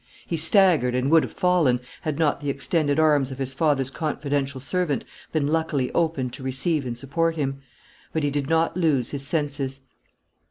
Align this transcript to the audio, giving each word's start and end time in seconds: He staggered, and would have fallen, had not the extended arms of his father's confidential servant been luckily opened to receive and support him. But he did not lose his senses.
He 0.25 0.35
staggered, 0.35 0.95
and 0.95 1.11
would 1.11 1.21
have 1.21 1.31
fallen, 1.31 1.79
had 2.01 2.17
not 2.17 2.39
the 2.39 2.49
extended 2.49 2.99
arms 2.99 3.29
of 3.29 3.37
his 3.37 3.53
father's 3.53 3.91
confidential 3.91 4.59
servant 4.59 5.05
been 5.31 5.45
luckily 5.45 5.91
opened 5.93 6.33
to 6.33 6.41
receive 6.43 6.87
and 6.87 6.97
support 6.97 7.35
him. 7.35 7.61
But 8.11 8.23
he 8.23 8.31
did 8.31 8.49
not 8.49 8.75
lose 8.75 9.11
his 9.11 9.27
senses. 9.27 9.81